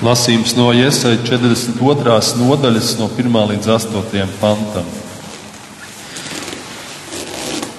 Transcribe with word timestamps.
Lasījums 0.00 0.54
no 0.56 0.70
Iesaļa 0.72 1.18
42. 1.26 2.12
nodaļas, 2.40 2.94
no 2.96 3.10
1 3.20 3.34
līdz 3.50 3.66
8 3.68 4.30
pantam. 4.40 4.86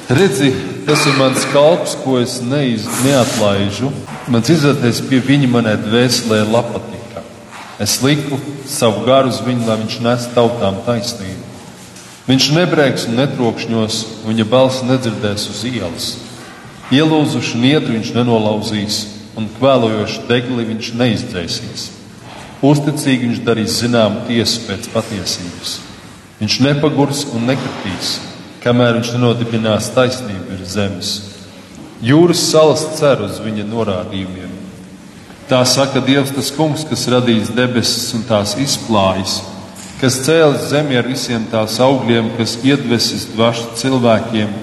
Redzi, 0.05 0.52
tas 0.86 1.02
ir 1.10 1.15
mans 1.18 1.47
kalps, 1.49 1.96
ko 2.04 2.20
es 2.21 2.36
neiz, 2.46 2.84
neatlaižu. 3.02 3.89
Mans 4.29 4.52
izvērties 4.54 4.99
pie 5.07 5.18
viņa 5.26 5.49
manai 5.49 5.73
dvēselē 5.81 6.44
patika. 6.52 7.23
Es 7.81 7.96
liku 8.05 8.38
savu 8.70 9.02
garu 9.08 9.32
uz 9.34 9.40
viņu, 9.42 9.66
lai 9.66 9.80
viņš 9.80 9.96
nes 10.06 10.28
tautām 10.36 10.78
taisnību. 10.86 11.48
Viņš 12.28 12.50
nebrēks 12.54 13.08
un 13.10 13.18
netrokšņos, 13.18 13.98
viņa 14.28 14.46
balss 14.46 14.84
nedzirdēs 14.86 15.48
uz 15.50 15.64
ielas. 15.66 16.12
Ielūzuši 16.94 17.64
niedru 17.64 17.96
viņš 17.96 18.14
nenolauzīs, 18.14 19.00
un 19.34 19.50
kvēlojošu 19.58 20.28
degli 20.30 20.68
viņš 20.70 20.94
neizdzēsīs. 21.02 21.88
Uzticīgi 22.62 23.25
viņš 23.25 23.39
darīs 23.41 23.80
zinām 23.82 24.20
tiesu 24.28 24.68
pēc 24.68 24.86
patiesības. 24.93 25.79
Viņš 26.38 26.57
nepagurs 26.61 27.24
un 27.34 27.47
nekritīs, 27.50 28.20
kamēr 28.61 29.00
viņš 29.00 29.15
nenodibinās 29.15 29.89
taisnību 29.96 30.51
virs 30.51 30.75
zemes. 30.75 31.14
Jūras 32.06 32.44
salas 32.52 32.84
cer 33.00 33.23
uz 33.25 33.39
viņa 33.42 33.66
norādījumiem. 33.70 34.53
Tā 35.50 35.64
saka 35.66 36.03
Dievs, 36.06 36.36
tas 36.36 36.53
kungs, 36.53 36.86
kas 36.88 37.08
radījis 37.11 37.50
debesis 37.58 38.14
un 38.17 38.22
tās 38.30 38.53
izplājis, 38.62 39.39
kas 40.00 40.22
cēlis 40.25 40.70
zemi 40.70 40.98
ar 41.02 41.09
visiem 41.09 41.50
tās 41.50 41.80
augļiem, 41.81 42.31
kas 42.38 42.59
iedvesis 42.62 43.25
dvašu 43.34 43.73
cilvēkiem, 43.81 44.53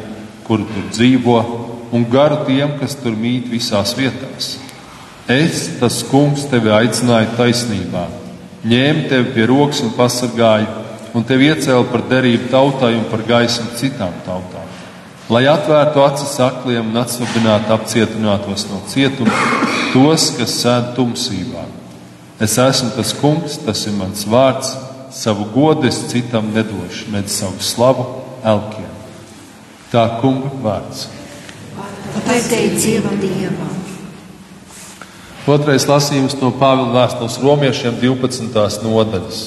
kuri 0.46 0.70
tur 0.70 0.88
dzīvo, 0.94 1.36
un 1.92 2.06
garu 2.10 2.44
tiem, 2.46 2.78
kas 2.78 2.94
tur 3.02 3.18
mīt 3.18 3.50
visās 3.50 3.98
vietās. 3.98 4.54
Es, 5.28 5.66
tas 5.76 5.98
kungs, 6.08 6.46
tevi 6.48 6.70
aicināju 6.72 7.34
taisnībā, 7.36 8.06
ņēmu 8.64 9.02
tevi 9.10 9.32
pie 9.34 9.44
rokas 9.50 9.82
un 9.84 9.90
pasargāju, 9.92 10.68
un 11.12 11.26
tevi 11.28 11.50
iecēlu 11.50 11.84
par 11.90 12.06
derību 12.08 12.48
tautai 12.48 12.94
un 12.96 13.04
par 13.10 13.20
gaismu 13.28 13.74
citām 13.76 14.14
tautām. 14.24 14.64
Lai 15.28 15.42
atvērtu 15.52 16.00
acis 16.00 16.32
akliem 16.40 16.88
un 16.88 16.96
atsvabinātu 17.02 17.74
apcietinātos 17.76 18.64
no 18.70 18.80
cietuma, 18.88 19.34
tos, 19.92 20.30
kas 20.38 20.54
sēž 20.62 20.94
tumsībā. 20.96 21.66
Es 22.40 22.56
esmu 22.62 22.94
tas 22.96 23.12
kungs, 23.20 23.58
tas 23.66 23.84
ir 23.84 23.98
mans 23.98 24.24
vārds, 24.24 24.72
savu 25.12 25.44
godu 25.52 25.90
es 25.90 26.00
citam 26.08 26.48
nedošu, 26.54 27.10
nedz 27.12 27.36
savu 27.36 27.60
slavu 27.60 28.08
elkiem. 28.48 28.88
Tā 29.92 30.06
kunga 30.22 30.54
vārds. 30.64 31.04
Pateicība 32.16 33.12
Dievam! 33.20 33.87
Otrais 35.48 35.86
lasījums 35.88 36.34
no 36.42 36.50
Pāvila 36.60 36.90
vēstules 36.92 37.38
romiešiem 37.40 37.94
12. 38.02 38.82
nodaļas. 38.84 39.38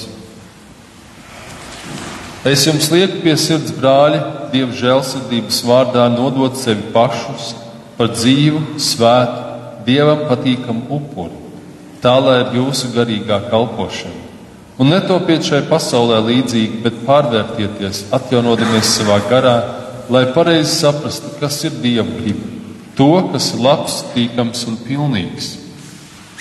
Es 2.50 2.64
jums 2.66 2.88
lieku 2.90 3.20
pie 3.22 3.36
sirds, 3.38 3.70
brāļi, 3.76 4.18
Dieva 4.50 4.74
žēlsirdības 4.74 5.60
vārdā 5.62 6.08
nodot 6.10 6.58
sevi 6.58 6.90
pašus 6.90 7.52
par 8.00 8.10
dzīvu, 8.16 8.80
svētu, 8.82 9.38
Dievam 9.86 10.26
patīkamu 10.26 10.90
upuri, 10.90 11.38
tā 12.02 12.16
lai 12.18 12.40
ir 12.40 12.58
jūsu 12.58 12.90
garīgā 12.96 13.38
kalpošana. 13.46 14.26
Un 14.82 14.90
netopiet 14.90 15.46
šai 15.46 15.62
pasaulē 15.70 16.18
līdzīgi, 16.26 16.82
bet 16.82 17.02
pārvērtieties, 17.06 18.08
atjaunodamies 18.18 18.90
savā 18.98 19.22
garā, 19.30 19.56
lai 20.10 20.26
pareizi 20.34 20.80
saprastu, 20.80 21.36
kas 21.38 21.62
ir 21.62 21.78
Dieva 21.78 22.10
griba, 22.18 22.50
to, 22.98 23.12
kas 23.30 23.52
ir 23.54 23.68
labs, 23.70 24.02
tīkams 24.16 24.66
un 24.66 24.82
pilnīgs. 24.82 25.61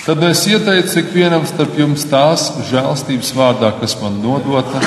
Tad 0.02 0.24
es 0.26 0.40
ieteicu 0.50 0.98
ikvienam 0.98 1.44
starp 1.46 1.76
jums 1.78 2.08
tās 2.10 2.48
žēlstības 2.72 3.28
vārdā, 3.38 3.70
kas 3.78 3.94
man 4.02 4.16
nodota, 4.24 4.80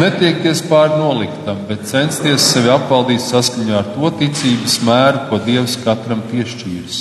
netiekties 0.00 0.64
pār 0.66 0.96
noliktam, 0.98 1.60
bet 1.68 1.84
censties 1.86 2.48
sevi 2.50 2.72
apvaldīt 2.74 3.22
saskaņā 3.22 3.76
ar 3.78 3.92
to 3.94 4.10
ticības 4.18 4.80
mēru, 4.88 5.22
ko 5.28 5.38
Dievs 5.44 5.78
katram 5.84 6.24
piešķīris. 6.32 6.98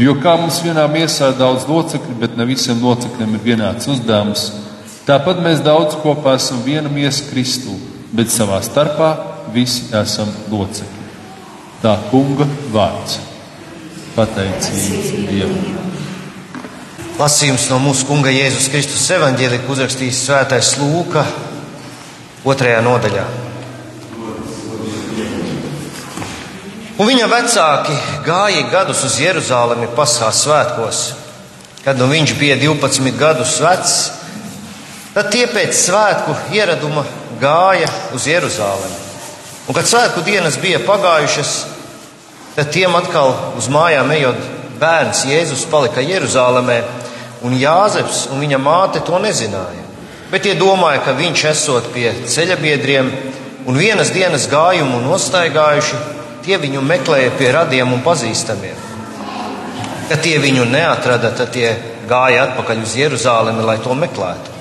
Jo 0.00 0.16
kā 0.24 0.38
mums 0.40 0.62
vienā 0.64 0.86
miesā 0.88 1.34
ir 1.34 1.36
daudz 1.36 1.68
locekļu, 1.68 2.16
bet 2.24 2.40
ne 2.40 2.48
visiem 2.48 2.80
locekļiem 2.80 3.36
ir 3.36 3.44
vienāds 3.50 3.92
uzdevums, 3.92 4.46
tāpat 5.04 5.44
mēs 5.44 5.60
daudz 5.60 6.00
kopā 6.00 6.38
esam 6.40 6.64
viena 6.64 6.88
miesa 6.88 7.28
Kristū, 7.28 7.76
bet 8.16 8.32
savā 8.32 8.64
starpā 8.64 9.12
visi 9.52 9.90
esam 10.00 10.32
locekļi. 10.48 11.06
Tā 11.84 11.98
kunga 12.08 12.48
vārds. 12.72 13.20
Pateicība 14.16 15.28
Dievam! 15.28 15.81
Lasījums 17.20 17.66
no 17.68 17.76
mūsu 17.76 18.06
Kunga 18.08 18.30
Jēzus 18.32 18.70
Kristus 18.72 19.02
evanģēlija, 19.12 19.66
ko 19.66 19.74
uzrakstījis 19.74 20.20
Svētais 20.24 20.70
Lūka, 20.80 21.26
otrajā 22.48 22.78
nodaļā. 22.86 23.24
Un 26.96 27.10
viņa 27.10 27.26
vecāki 27.28 27.96
gāja 28.24 28.62
gadus 28.72 29.02
uz 29.04 29.18
Jeruzalemi 29.20 29.90
pasākuma 29.92 30.38
svētkos. 30.38 31.02
Kad 31.84 32.00
nu 32.00 32.08
viņš 32.08 32.32
bija 32.40 32.56
12 32.62 33.12
gadus 33.20 33.58
vecs, 33.60 33.94
tad 35.12 35.28
tie 35.34 35.44
pēc 35.52 35.76
svētku 35.76 36.38
ieraduma 36.56 37.04
gāja 37.42 37.90
uz 38.16 38.24
Jeruzalemi. 38.30 38.96
Un, 39.66 39.76
kad 39.76 39.84
svētku 39.84 40.24
dienas 40.24 40.56
bija 40.62 40.80
pagājušas, 40.86 41.52
tad 42.56 42.72
tiem 42.72 42.96
atkal 42.96 43.34
uz 43.60 43.68
mājām 43.68 44.16
ejot 44.16 44.50
bērns 44.80 45.26
Jēzus 45.28 45.68
palika 45.70 46.00
Jeruzalemē 46.00 46.80
un 47.46 47.56
Jāzeps 47.58 48.26
un 48.32 48.42
viņa 48.42 48.58
māte 48.62 49.02
to 49.06 49.18
nezināja. 49.22 49.82
Bet 50.32 50.46
tie 50.46 50.54
domāja, 50.56 51.02
ka 51.04 51.12
viņš 51.18 51.44
esot 51.50 51.90
pie 51.92 52.08
ceļabiedriem 52.24 53.10
un 53.68 53.76
vienas 53.78 54.12
dienas 54.14 54.46
gājumu 54.48 55.02
nostaigājuši, 55.04 55.98
tie 56.42 56.58
viņu 56.62 56.80
meklēja 56.86 57.34
pie 57.38 57.50
radiem 57.52 57.92
un 57.92 58.00
pazīstamiem. 58.04 58.78
Kad 60.08 60.22
tie 60.24 60.38
viņu 60.40 60.64
neatrada, 60.70 61.30
tad 61.36 61.52
tie 61.54 61.74
gāja 62.08 62.48
atpakaļ 62.48 62.82
uz 62.82 62.96
Jeruzalemi, 62.98 63.64
lai 63.66 63.78
to 63.84 63.94
meklētu. 63.98 64.56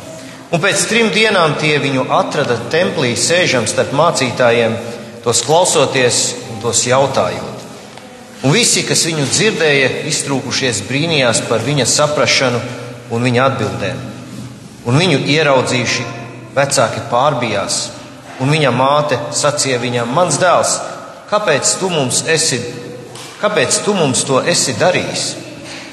Un 0.51 0.59
pēc 0.59 0.83
trim 0.89 1.09
dienām 1.15 1.55
tie 1.61 1.77
viņu 1.79 2.09
atrada 2.11 2.57
templī, 2.71 3.13
sēžam 3.15 3.63
starp 3.67 3.93
mācītājiem, 3.95 4.75
tos 5.23 5.45
klausoties 5.47 6.23
un 6.51 6.59
tos 6.65 6.83
jautājot. 6.89 7.60
Un 8.41 8.55
visi, 8.55 8.81
kas 8.87 9.03
viņu 9.05 9.27
dzirdēja, 9.29 9.89
iztrūkušies 10.09 10.79
brīnījās 10.87 11.43
par 11.45 11.61
viņa 11.61 11.85
saprašanu 11.85 12.61
un 13.13 13.27
viņa 13.27 13.43
atbildēm. 13.51 13.99
Un 14.89 14.97
viņu 14.97 15.19
ieraudzījuši, 15.29 16.05
vecāki 16.55 17.03
pārbijās, 17.11 17.77
un 18.41 18.49
viņa 18.49 18.71
māte 18.73 19.19
sacīja 19.37 19.77
viņam: 19.83 20.09
Mans 20.17 20.41
dēls, 20.41 20.73
kāpēc 21.29 21.75
tu 21.77 21.91
mums, 21.93 22.23
esi, 22.25 22.57
kāpēc 23.43 23.77
tu 23.85 23.93
mums 23.93 24.25
to 24.25 24.41
esi 24.41 24.73
darījis? 24.79 25.27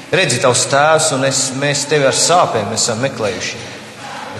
Redzi, 0.09 0.41
tavs 0.41 0.65
tēvs 0.71 1.11
un 1.19 1.29
es, 1.29 1.43
mēs 1.53 1.85
tevi 1.85 2.09
ar 2.09 2.17
sāpēm 2.17 2.73
esam 2.73 2.97
meklējuši. 3.05 3.63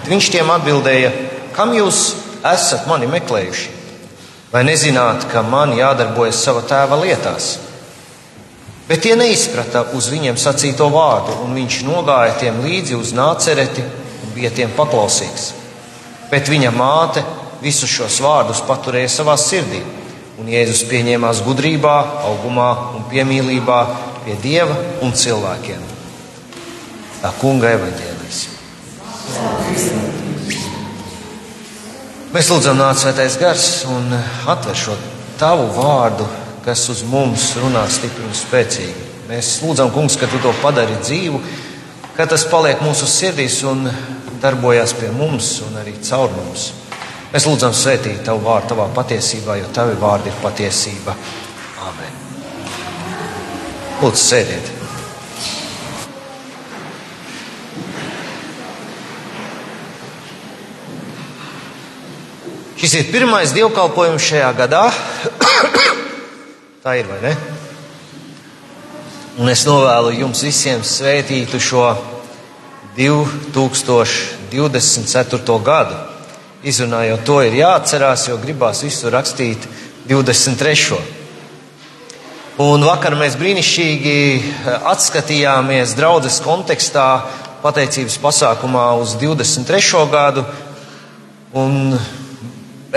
Bet 0.00 0.10
viņš 0.10 0.34
tiem 0.34 0.50
atbildēja: 0.50 1.14
Kam 1.54 1.78
jūs 1.78 2.08
esat 2.42 2.90
mani 2.90 3.06
meklējuši? 3.06 3.78
Vai 4.50 4.66
nezināt, 4.66 5.30
ka 5.30 5.46
man 5.46 5.78
jādarbojas 5.78 6.42
sava 6.42 6.66
tēva 6.66 6.98
lietās? 6.98 7.52
Bet 8.90 9.04
tie 9.06 9.12
neizprata 9.14 9.84
uz 9.94 10.08
viņiem 10.10 10.34
sacīto 10.34 10.88
vārdu, 10.90 11.36
un 11.44 11.54
viņš 11.54 11.76
nogāja 11.86 12.32
tiem 12.40 12.56
līdzi 12.64 12.96
uz 12.98 13.12
nācereti 13.14 13.84
un 13.86 14.32
bija 14.34 14.50
tiem 14.50 14.72
paklausīgs. 14.74 15.44
Bet 16.26 16.50
viņa 16.50 16.72
māte 16.74 17.22
visus 17.62 17.92
šos 17.92 18.18
vārdus 18.24 18.64
paturēja 18.66 19.12
savā 19.14 19.36
sirdī, 19.38 19.78
un 20.42 20.50
Jēzus 20.50 20.82
pieņēmās 20.90 21.44
gudrībā, 21.46 21.94
augumā 22.32 22.70
un 22.98 23.06
piemīlībā 23.12 23.78
pie 24.24 24.34
Dieva 24.42 24.74
un 25.06 25.14
cilvēkiem. 25.14 25.86
Tā 27.22 27.30
kunga 27.38 27.70
evaņģēlīs. 27.76 28.42
Mēs 32.34 32.50
lūdzam, 32.50 32.82
nāc 32.82 33.06
svētais 33.06 33.38
gars 33.38 33.70
un 33.86 34.18
atver 34.50 34.82
šo 34.82 34.98
tavu 35.38 35.70
vārdu 35.78 36.26
kas 36.64 36.88
uz 36.92 37.02
mums 37.08 37.52
runā 37.60 37.84
stipri 37.90 38.26
un 38.26 38.34
spēcīgi. 38.36 39.06
Mēs 39.30 39.60
lūdzam, 39.64 39.92
Kungs, 39.94 40.16
ka 40.18 40.28
Tu 40.30 40.40
to 40.42 40.52
padari 40.62 40.96
dzīvu, 41.00 41.40
ka 42.16 42.26
tas 42.26 42.44
paliek 42.50 42.82
mūsu 42.84 43.06
sirdīs 43.08 43.60
un 43.68 43.86
darbojas 44.42 44.94
pie 44.98 45.10
mums 45.14 45.60
un 45.66 45.78
arī 45.80 45.94
caur 46.04 46.32
mums. 46.34 46.70
Mēs 47.30 47.46
lūdzam 47.46 47.74
svētīt 47.76 48.24
Tavu 48.26 48.42
vārdu 48.42 48.72
Tavā 48.72 48.88
patiesībā, 48.96 49.60
jo 49.60 49.70
Tavi 49.74 49.94
vārdi 50.00 50.32
ir 50.32 50.42
patiesība. 50.42 51.14
Āmen. 51.86 52.20
Lūdzu, 54.02 54.22
sēdiet! 54.24 54.76
Šis 62.80 62.94
ir 62.96 63.10
pirmais 63.12 63.52
dievkalpojums 63.52 64.24
šajā 64.24 64.54
gadā. 64.56 64.86
Tā 66.80 66.94
ir 66.96 67.04
vai 67.04 67.18
ne? 67.20 67.34
Un 69.36 69.52
es 69.52 69.68
novēlu 69.68 70.16
jums 70.16 70.40
visiem 70.40 70.80
svētītu 70.80 71.60
šo 71.60 71.92
2024. 72.96 75.60
gadu. 75.60 75.92
Izrunājot 76.64 77.20
to, 77.28 77.44
ir 77.44 77.52
jāatcerās, 77.58 78.24
jo 78.30 78.38
gribās 78.40 78.80
visu 78.80 79.12
rakstīt 79.12 79.60
23. 80.08 80.96
Un 82.64 82.80
vakar 82.88 83.12
mēs 83.20 83.36
brīnišķīgi 83.36 84.40
eh, 84.40 84.80
atskatījāmies 84.88 85.92
draudzes 86.00 86.40
kontekstā, 86.40 87.28
pateicības 87.60 88.16
pasākumā 88.24 88.96
uz 89.02 89.20
23. 89.20 90.08
gadu. 90.16 90.48
Un 91.60 91.92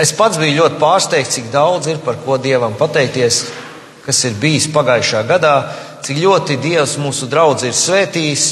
es 0.00 0.08
pats 0.16 0.40
biju 0.40 0.56
ļoti 0.62 0.80
pārsteigts, 0.80 1.36
cik 1.36 1.52
daudz 1.52 1.84
ir 1.92 2.00
par 2.00 2.16
ko 2.24 2.40
Dievam 2.40 2.72
pateikties, 2.80 3.44
kas 4.04 4.24
ir 4.28 4.36
bijis 4.40 4.68
pagājušā 4.72 5.22
gadā, 5.28 5.54
cik 6.04 6.20
ļoti 6.20 6.58
Dievs 6.60 6.98
mūsu 7.00 7.28
draugu 7.30 7.64
ir 7.68 7.76
svētījis 7.76 8.48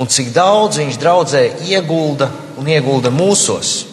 un 0.00 0.08
cik 0.10 0.32
daudz 0.34 0.80
Viņš 0.80 1.00
draudzē 1.00 1.42
iegulda 1.68 2.30
un 2.58 2.68
iegulda 2.68 3.12
mūsos. 3.12 3.84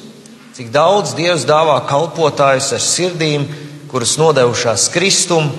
Cik 0.56 0.72
daudz 0.72 1.16
Dievs 1.18 1.46
dāvā 1.48 1.78
kalpotājus 1.90 2.72
ar 2.76 2.84
sirdīm, 2.84 3.46
kuras 3.92 4.16
nodevušās 4.20 4.88
Kristum, 4.94 5.52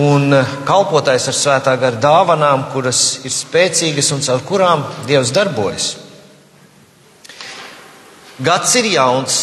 un 0.00 0.32
kalpotājs 0.66 1.28
ar 1.30 1.36
svētā 1.38 1.74
gara 1.80 2.00
dāvanām, 2.00 2.68
kuras 2.72 3.20
ir 3.24 3.32
spēcīgas 3.32 4.10
un 4.16 4.24
caur 4.24 4.42
kurām 4.48 4.84
Dievs 5.08 5.32
darbojas. 5.34 5.94
Gads 8.44 8.72
ir 8.80 8.88
jauns, 8.96 9.36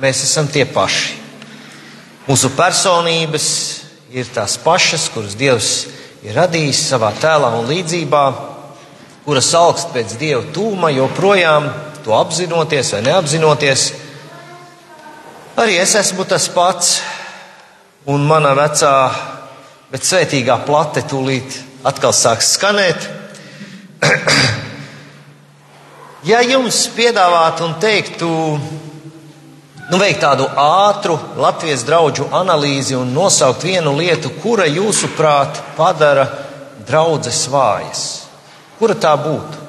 mēs 0.00 0.22
esam 0.24 0.48
tie 0.48 0.64
paši. 0.64 1.18
Mūsu 2.28 2.50
personības 2.56 3.48
ir 4.12 4.28
tās 4.32 4.56
pašas, 4.64 5.08
kuras 5.12 5.36
Dievs 5.36 5.72
ir 6.24 6.36
radījis 6.36 6.80
savā 6.90 7.10
tēlā 7.20 7.50
un 7.58 7.68
līdzībā, 7.68 8.24
kuras 9.26 9.50
augst 9.58 9.92
pēc 9.92 10.16
Dieva 10.20 10.44
tūma, 10.54 10.90
joprojām 10.96 11.68
to 12.04 12.14
apzinoties 12.16 12.94
vai 12.94 13.02
neapzinoties. 13.04 13.88
Arī 15.60 15.76
es 15.82 15.94
esmu 15.98 16.24
tas 16.24 16.48
pats, 16.54 16.94
un 18.08 18.24
mana 18.24 18.54
vecā, 18.56 18.94
bet 19.92 20.06
svētīgā 20.06 20.60
plate 20.64 21.04
tūlīt 21.10 21.58
atkal 21.88 22.14
sāks 22.16 22.54
skanēt. 22.56 23.08
ja 26.30 26.40
jums 26.46 26.86
piedāvātu 26.96 27.66
un 27.66 27.76
teiktu, 27.82 28.30
nu, 29.88 29.98
veikt 30.00 30.20
tādu 30.20 30.46
ātru 30.60 31.16
Latvijas 31.40 31.84
draugu 31.88 32.28
analīzi 32.36 32.96
un 32.98 33.12
nosaukt 33.14 33.64
vienu 33.64 33.94
lietu, 33.96 34.32
kura 34.42 34.66
jūsuprāt 34.68 35.62
padara 35.76 36.26
draudzes 36.88 37.46
vājas, 37.52 38.04
kura 38.78 38.96
tā 38.98 39.14
būtu? 39.20 39.66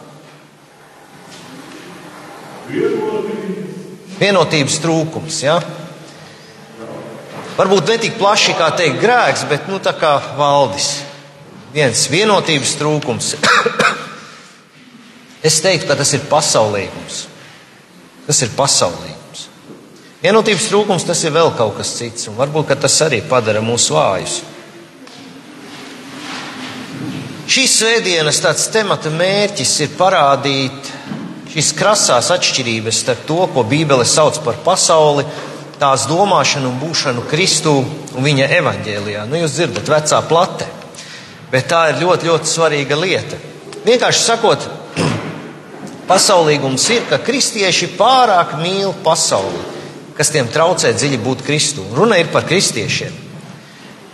Vienotības 4.19 4.79
trūkums. 4.83 5.43
Ja? 5.45 5.59
Varbūt 7.57 7.91
ne 7.91 7.97
tik 8.03 8.17
plaši 8.19 8.55
kā 8.59 8.69
teikt 8.77 9.01
grēks, 9.01 9.45
bet 9.49 9.67
nu, 9.71 9.79
tā 9.83 9.95
kā 9.97 10.13
valdis. 10.37 10.99
Viens 11.73 12.05
vienotības 12.11 12.75
trūkums. 12.79 13.33
es 15.47 15.59
teiktu, 15.63 15.87
ka 15.89 15.97
tas 15.99 16.13
ir 16.17 16.27
pasaulīgums. 16.29 17.23
Tas 18.27 18.43
ir 18.45 18.53
pasaulīgums. 18.57 19.18
Vienotības 20.19 20.65
trūkums 20.67 21.05
tas 21.07 21.21
ir 21.23 21.31
vēl 21.31 21.53
kaut 21.55 21.77
kas 21.77 21.93
cits, 21.95 22.27
un 22.27 22.35
varbūt 22.35 22.73
tas 22.83 22.95
arī 23.05 23.21
padara 23.23 23.61
mūs 23.63 23.85
vājus. 23.95 24.41
Šīs 27.49 27.75
svētdienas 27.79 28.41
tāds 28.43 28.65
temata 28.69 29.09
mērķis 29.09 29.71
ir 29.85 29.93
parādīt 29.97 30.91
šīs 31.53 31.71
krasās 31.77 32.33
atšķirības 32.35 32.99
starp 33.05 33.23
to, 33.25 33.39
ko 33.53 33.63
Bībele 33.65 34.03
sauc 34.05 34.41
par 34.43 34.59
pasauli, 34.65 35.23
tās 35.79 36.03
domāšanu 36.11 36.67
un 36.69 36.77
būšanu 36.83 37.23
Kristū 37.31 37.73
un 37.79 38.27
viņa 38.27 38.51
evaņģēlijā. 38.59 39.25
Nu, 39.31 39.39
jūs 39.39 39.55
dzirdat, 39.55 39.87
vecā 39.89 40.19
plate. 40.27 40.67
Bet 41.49 41.71
tā 41.71 41.87
ir 41.89 42.03
ļoti, 42.03 42.29
ļoti 42.29 42.51
svarīga 42.51 42.99
lieta. 42.99 43.39
Vienkārši 43.87 44.21
sakot, 44.27 44.67
pasaulīgums 46.11 46.91
ir, 46.93 47.07
ka 47.09 47.23
kristieši 47.23 47.93
pārāk 47.95 48.59
mīl 48.59 48.91
pasauli, 49.07 49.78
kas 50.19 50.33
tiem 50.35 50.49
traucē 50.51 50.91
dziļi 50.91 51.17
būt 51.23 51.45
Kristū. 51.47 51.85
Runa 51.95 52.17
ir 52.19 52.27
par 52.33 52.43
kristiešiem. 52.43 53.13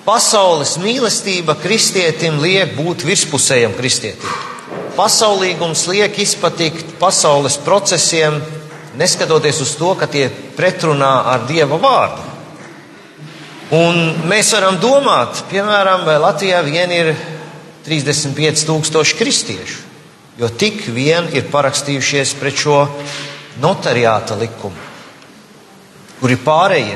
Pasaules 0.05 0.75
mīlestība 0.77 1.55
kristietim 1.57 2.37
liek 2.43 2.75
būt 2.77 3.01
virspusējam 3.07 3.73
kristietim. 3.73 4.35
Pasaulīgums 4.93 5.87
liek 5.89 6.19
izpatikt 6.21 6.93
pasaules 7.01 7.57
procesiem, 7.65 8.37
neskatoties 9.01 9.63
uz 9.65 9.73
to, 9.79 9.95
ka 9.97 10.05
tie 10.05 10.29
pretrunā 10.29 11.09
ar 11.33 11.47
Dieva 11.49 11.81
vārdu. 11.81 12.21
Un 13.73 13.97
mēs 14.29 14.53
varam 14.53 14.77
domāt, 14.77 15.41
piemēram, 15.49 16.05
vai 16.05 16.19
Latvijā 16.21 16.61
vien 16.69 16.93
ir 16.93 17.15
35,000 17.89 19.17
kristiešu, 19.17 19.81
jo 20.37 20.53
tik 20.53 20.85
vien 20.93 21.33
ir 21.33 21.49
parakstījušies 21.49 22.37
pret 22.37 22.61
šo 22.61 22.83
notariāta 23.63 24.37
likumu, 24.37 24.84
kuri 26.25 26.39
pārējie, 26.41 26.95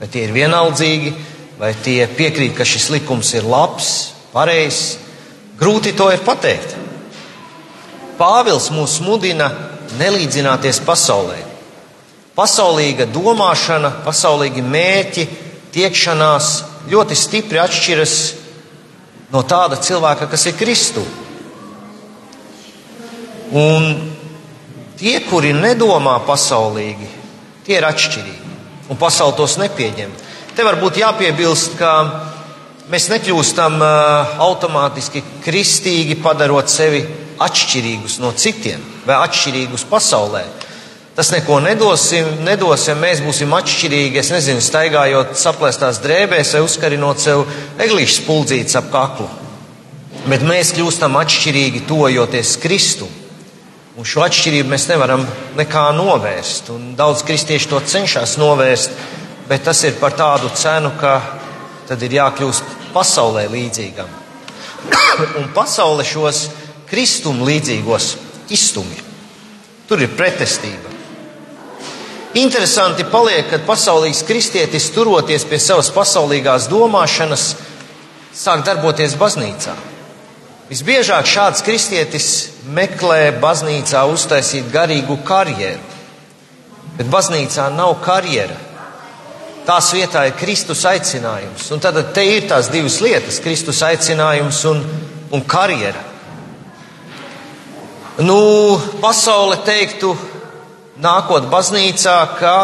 vai 0.00 0.06
tie 0.10 0.24
ir 0.26 0.32
vienaldzīgi, 0.34 1.12
vai 1.60 1.68
tie 1.78 2.08
piekrīt, 2.10 2.56
ka 2.58 2.64
šis 2.66 2.88
likums 2.90 3.28
ir 3.38 3.44
labs, 3.46 3.90
pareizs. 4.32 4.96
Grūti 5.60 5.92
to 5.94 6.08
ir 6.10 6.24
pateikt. 6.26 6.72
Pāvils 8.18 8.66
mūs 8.74 8.96
mudina 9.06 9.46
nelīdzināties 10.00 10.80
pasaulē. 10.86 11.36
Pasaulīga 12.34 13.06
domāšana, 13.14 13.92
pasaulīgi 14.02 14.66
mērķi, 14.66 15.28
tiekšanās 15.74 16.50
ļoti 16.90 17.18
stipri 17.18 17.62
atšķiras 17.62 18.16
no 19.30 19.44
tāda 19.46 19.78
cilvēka, 19.78 20.26
kas 20.34 20.48
ir 20.50 20.58
Kristu. 20.58 21.06
Un 23.54 23.88
tie, 24.98 25.14
kuri 25.30 25.54
nedomā 25.54 26.18
pasaulīgi, 26.26 27.14
tie 27.68 27.78
ir 27.78 27.86
atšķirīgi. 27.86 28.47
Un 28.88 28.96
pasaule 28.96 29.36
tos 29.36 29.58
nepieņem. 29.60 30.12
Te 30.56 30.64
varbūt 30.66 31.00
jāpiebilst, 31.02 31.76
ka 31.78 31.92
mēs 32.90 33.08
nekļūstam 33.12 33.76
uh, 33.78 34.38
automātiski 34.42 35.22
kristīgi, 35.44 36.16
padarot 36.24 36.70
sevi 36.72 37.02
atšķirīgus 37.38 38.18
no 38.22 38.32
citiem 38.34 38.82
vai 39.06 39.20
atšķirīgus 39.26 39.84
pasaulē. 39.90 40.42
Tas 41.18 41.32
neko 41.34 41.56
nedosim, 41.58 42.28
nedos, 42.46 42.84
ja 42.86 42.94
mēs 42.94 43.18
būsim 43.24 43.50
atšķirīgi, 43.56 44.20
es 44.20 44.28
nezinu, 44.30 44.62
staigājot 44.62 45.32
saplēstās 45.38 45.98
drēbēs 46.04 46.52
vai 46.54 46.60
uzkarinot 46.62 47.18
sev 47.18 47.42
eglīšu 47.82 48.20
spuldzītes 48.20 48.78
ap 48.78 48.92
kaklu. 48.92 49.26
Bet 50.30 50.44
mēs 50.46 50.70
kļūstam 50.76 51.18
atšķirīgi, 51.18 51.82
tojoties 51.90 52.54
Kristu. 52.62 53.08
Un 53.98 54.06
šo 54.06 54.22
atšķirību 54.22 54.70
mēs 54.70 54.84
nevaram 54.92 55.24
nekā 55.58 55.88
novērst. 55.96 56.68
Un 56.70 56.92
daudz 56.98 57.24
kristiešu 57.26 57.72
to 57.72 57.80
cenšas 57.82 58.36
novērst, 58.38 58.94
bet 59.48 59.64
tas 59.66 59.80
ir 59.88 59.96
par 59.98 60.14
tādu 60.14 60.52
cenu, 60.54 60.92
ka 61.00 61.16
tad 61.88 62.04
ir 62.06 62.14
jākļūst 62.20 62.76
pasaulē 62.94 63.48
līdzīgam. 63.50 64.12
Un 65.40 65.50
pasaule 65.56 66.06
šos 66.06 66.44
Kristum 66.88 67.42
līdzīgos 67.42 68.12
izstumj. 68.54 69.02
Tur 69.90 70.04
ir 70.04 70.14
pretestība. 70.14 70.94
Interesanti 72.38 73.02
paliek, 73.08 73.48
kad 73.50 73.66
pasaulīgs 73.66 74.22
kristietis, 74.28 74.92
turoties 74.94 75.42
pie 75.48 75.58
savas 75.58 75.90
pasaulīgās 75.90 76.70
domāšanas, 76.70 77.50
sāk 78.36 78.62
darboties 78.68 79.18
baznīcā. 79.18 79.74
Visbiežāk 80.68 81.24
šāds 81.24 81.62
kristietis 81.64 82.26
meklē 82.68 83.30
baznīcā 83.40 84.02
uztaisīt 84.12 84.66
garīgu 84.68 85.16
karjeru, 85.24 85.80
bet 86.98 87.08
baznīcā 87.08 87.70
nav 87.72 87.94
karjera. 88.04 88.56
Tās 89.64 89.88
vietā 89.96 90.26
ir 90.28 90.36
Kristus 90.36 90.84
aicinājums. 90.88 91.70
Un 91.72 91.80
tad 91.80 91.96
te 92.12 92.24
ir 92.24 92.44
tās 92.48 92.68
divas 92.72 93.00
lietas- 93.04 93.40
Kristus 93.44 93.80
aicinājums 93.84 94.60
un, 94.68 94.84
un 95.32 95.44
karjera. 95.48 96.04
Nu, 98.18 98.76
pasaule 99.00 99.56
teiktu, 99.64 100.12
nākot 101.00 101.48
baznīcā, 101.48 102.20
ka 102.36 102.54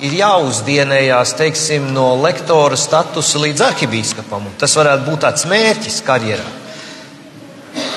ir 0.00 0.16
jāuzdienējās, 0.16 1.36
teiksim, 1.36 1.92
no 1.92 2.14
lektora 2.24 2.76
statusa 2.76 3.38
līdz 3.38 3.68
arhibīskapam. 3.68 4.52
Tas 4.56 4.76
varētu 4.80 5.10
būt 5.10 5.26
tāds 5.28 5.44
mērķis 5.50 6.04
karjerā. 6.06 6.63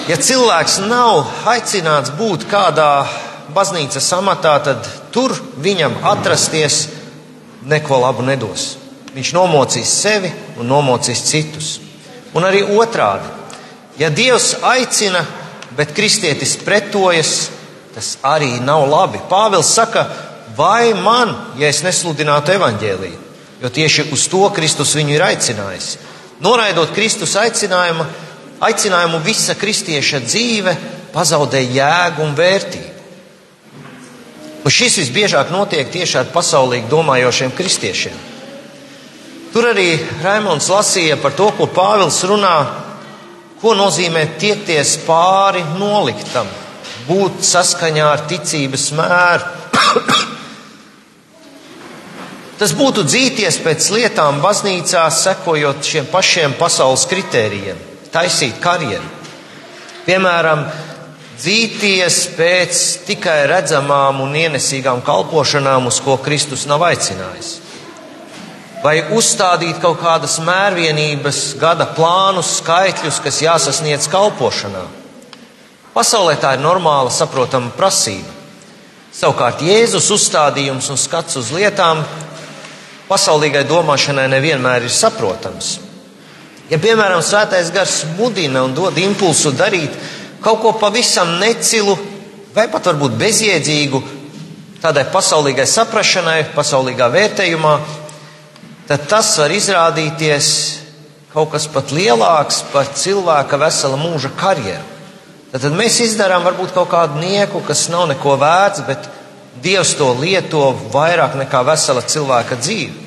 Ja 0.08 0.16
cilvēks 0.16 0.78
nav 0.88 1.26
aicināts 1.52 2.14
būt 2.16 2.46
kādā 2.48 3.08
baznīcas 3.56 4.08
amatā, 4.16 4.54
tad 4.64 4.88
tur 5.12 5.34
viņam 5.60 5.98
atrasties 6.08 6.86
neko 7.68 8.00
labu 8.06 8.24
nedos. 8.24 8.78
Viņš 9.16 9.34
nomocīs 9.36 9.92
sevi 10.04 10.32
un 10.60 10.70
nomocīs 10.72 11.26
citus. 11.28 11.74
Un 12.38 12.46
arī 12.48 12.62
otrādi, 12.64 13.28
ja 14.00 14.12
Dievs 14.14 14.54
aicina 14.62 15.26
bet 15.78 15.94
kristietis 15.94 16.58
pretojas, 16.66 17.50
tas 17.94 18.16
arī 18.26 18.58
nav 18.66 18.88
labi. 18.90 19.22
Pāvils 19.30 19.70
saka, 19.74 20.08
vai 20.58 20.94
man, 20.98 21.36
ja 21.60 21.70
es 21.70 21.84
nesludinātu 21.86 22.56
evaņģēlīju, 22.56 23.20
jo 23.62 23.74
tieši 23.74 24.08
uz 24.14 24.26
to 24.32 24.48
Kristus 24.56 24.96
viņu 24.98 25.18
ir 25.18 25.26
aicinājis. 25.28 25.92
Noraidot 26.42 26.94
Kristus 26.96 27.36
aicinājumu, 27.38 28.06
aicinājumu 28.64 29.22
visa 29.26 29.56
kristieša 29.58 30.22
dzīve 30.26 30.76
pazaudē 31.14 31.62
jēgu 31.62 32.24
un 32.26 32.38
vērtību. 32.38 32.94
Un 34.68 34.74
šis 34.74 34.98
visbiežāk 35.00 35.52
notiek 35.54 35.88
tieši 35.94 36.18
ar 36.20 36.32
pasaulīgi 36.34 36.90
domājošiem 36.92 37.54
kristiešiem. 37.56 38.18
Tur 39.54 39.70
arī 39.70 39.94
Raimons 40.24 40.68
lasīja 40.70 41.18
par 41.22 41.32
to, 41.38 41.52
ko 41.56 41.70
Pāvils 41.72 42.20
runā, 42.28 42.56
ko 43.62 43.74
nozīmē 43.78 44.26
tiekties 44.38 44.98
pāri 45.08 45.64
noliktam, 45.80 46.48
būt 47.08 47.46
saskaņā 47.48 48.10
ar 48.12 48.26
ticības 48.30 48.90
mēru. 48.98 49.44
Tas 52.60 52.74
būtu 52.76 53.06
dzīties 53.08 53.62
pēc 53.64 53.90
lietām 53.94 54.42
baznīcā, 54.44 55.08
sekojot 55.14 55.84
šiem 55.86 56.06
pašiem 56.12 56.58
pasaules 56.60 57.06
kritērijiem, 57.10 57.87
taisīt 58.18 58.58
karjeru. 58.64 59.06
Piemēram, 60.08 60.66
dzīties 61.38 62.20
pēc 62.38 62.82
tikai 63.06 63.40
redzamām 63.52 64.24
un 64.26 64.36
ienesīgām 64.36 65.04
kalpošanām, 65.06 65.90
uz 65.92 66.00
ko 66.02 66.18
Kristus 66.24 66.66
nav 66.70 66.86
aicinājis. 66.88 67.58
Vai 68.82 69.02
uzstādīt 69.14 69.82
kaut 69.82 70.00
kādas 70.02 70.38
mērvienības, 70.46 71.58
gada 71.62 71.88
plānus, 71.98 72.60
skaitļus, 72.62 73.20
kas 73.26 73.42
jāsasniedz 73.42 74.08
kalpošanā. 74.14 74.86
Pasaulē 75.98 76.38
tā 76.38 76.54
ir 76.56 76.62
normāla, 76.62 77.10
saprotama 77.14 77.74
prasība. 77.74 78.30
Savukārt 79.18 79.64
Jēzus 79.66 80.12
uzstādījums 80.14 80.92
un 80.94 81.00
skats 81.02 81.40
uz 81.42 81.50
lietām 81.56 82.04
pasaulīgai 83.10 83.66
domāšanai 83.66 84.28
nevienmēr 84.30 84.86
ir 84.86 84.94
saprotams. 84.94 85.87
Ja, 86.68 86.80
piemēram, 86.84 87.22
svētais 87.24 87.70
gars 87.72 88.02
mudina 88.18 88.66
un 88.68 88.74
dod 88.76 88.98
impulsu 89.00 89.54
darīt 89.56 89.94
kaut 90.44 90.60
ko 90.62 90.74
pavisam 90.80 91.38
necilu, 91.40 91.96
vai 92.56 92.68
pat 92.72 92.90
varbūt 92.90 93.16
bezjēdzīgu, 93.20 94.02
tādai 94.84 95.06
pasaulīgai 95.14 95.68
saprašanai, 95.70 96.42
pasaulīgā 96.56 97.08
vērtējumā, 97.14 97.74
tad 98.90 99.08
tas 99.08 99.32
var 99.40 99.56
izrādīties 99.56 100.52
kaut 101.32 101.54
kas 101.56 101.70
pat 101.72 101.94
lielāks 101.96 102.64
par 102.74 102.92
cilvēka 102.98 103.60
vesela 103.62 104.00
mūža 104.02 104.34
karjeru. 104.36 104.84
Tad, 105.52 105.62
tad 105.64 105.76
mēs 105.80 106.02
izdarām 106.04 106.44
varbūt 106.44 106.76
kaut 106.76 106.92
kādu 106.92 107.22
nieku, 107.24 107.64
kas 107.64 107.88
nav 107.94 108.10
neko 108.12 108.36
vērts, 108.42 108.84
bet 108.88 109.08
Dievs 109.58 109.96
to 109.98 110.12
lieto 110.20 110.68
vairāk 110.94 111.34
nekā 111.40 111.64
vesela 111.66 112.04
cilvēka 112.06 112.60
dzīve. 112.62 113.07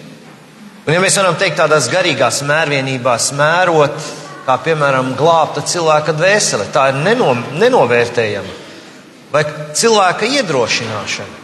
Un, 0.86 0.94
ja 0.94 1.00
mēs 1.02 1.18
varam 1.20 1.36
teikt 1.36 1.58
tādās 1.60 1.90
garīgās 1.92 2.40
mērvienībās, 2.48 3.30
mērot, 3.36 3.98
kā 4.46 4.56
piemēram 4.64 5.12
glābta 5.18 5.62
cilvēka 5.68 6.14
dvēsele, 6.16 6.70
tā 6.72 6.86
ir 6.90 7.00
neno, 7.04 7.34
nenovērtējama, 7.60 8.54
vai 9.34 9.44
cilvēka 9.76 10.30
iedrošināšana. 10.38 11.36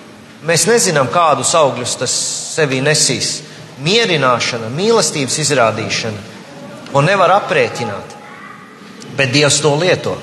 Mēs 0.47 0.67
nezinām, 0.71 1.11
kādus 1.13 1.53
augļus 1.59 1.97
tas 2.01 2.15
sevī 2.57 2.81
nesīs. 2.85 3.41
Mierināšana, 3.85 4.71
mīlestības 4.73 5.37
izrādīšana, 5.43 6.23
ko 6.93 7.03
nevar 7.05 7.35
aprēķināt, 7.37 8.15
bet 9.19 9.35
Dievs 9.35 9.61
to 9.61 9.75
lieto. 9.77 10.17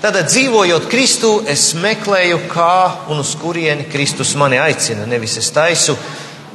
Tad, 0.00 0.16
dzīvojot 0.28 0.86
Kristu, 0.88 1.30
es 1.48 1.70
meklēju, 1.76 2.46
kā 2.48 3.08
un 3.12 3.20
uz 3.20 3.34
kurieni 3.40 3.88
Kristus 3.92 4.34
mani 4.38 4.60
aicina. 4.60 5.04
Nevis 5.08 5.36
es 5.40 5.48
taisu 5.52 5.96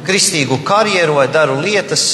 kristīgu 0.06 0.62
karjeru 0.66 1.20
vai 1.20 1.28
daru 1.32 1.60
lietas, 1.62 2.06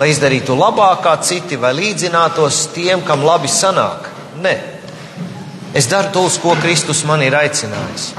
lai 0.00 0.10
izdarītu 0.12 0.56
labāk 0.56 1.02
kā 1.04 1.16
citi 1.22 1.58
vai 1.60 1.74
līdzinātos 1.76 2.68
tiem, 2.74 3.04
kam 3.06 3.24
labi 3.26 3.50
sanāk. 3.50 4.08
Nē, 4.42 4.54
es 5.74 5.88
daru 5.90 6.12
to, 6.14 6.24
uz 6.28 6.38
ko 6.40 6.56
Kristus 6.62 7.04
man 7.08 7.22
ir 7.22 7.36
aicinājis. 7.36 8.12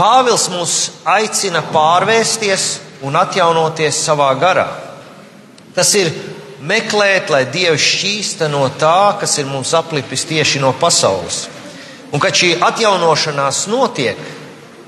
Pāvils 0.00 0.46
mūs 0.52 0.74
aicina 1.04 1.60
pārvērsties 1.72 2.68
un 3.04 3.16
atjaunoties 3.20 3.98
savā 4.06 4.30
garā. 4.40 4.68
Tas 5.76 5.92
ir 5.96 6.12
meklēt, 6.64 7.30
lai 7.32 7.44
Dievs 7.52 7.84
šķīsta 7.84 8.48
no 8.52 8.66
tā, 8.80 9.16
kas 9.20 9.38
ir 9.40 9.48
mums 9.48 9.72
aplipis 9.76 10.26
tieši 10.28 10.60
no 10.60 10.72
pasaules. 10.80 11.46
Un 12.12 12.20
kad 12.20 12.34
šī 12.36 12.56
atjaunošanās 12.64 13.66
notiek, 13.70 14.18